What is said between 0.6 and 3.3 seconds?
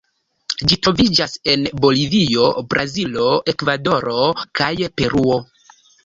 Ĝi troviĝas en Bolivio, Brazilo,